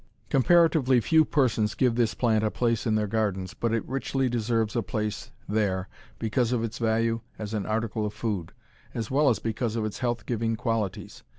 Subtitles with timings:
[0.31, 4.75] Comparatively few persons give this plant a place in their gardens, but it richly deserves
[4.75, 8.51] a place there because of its value as an article of food,
[8.95, 11.21] as well as because of its health giving qualities.